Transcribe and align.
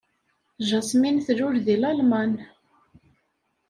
Jasmin 0.67 1.17
tlul 1.25 1.55
deg 1.65 1.77
Lalman. 1.81 2.31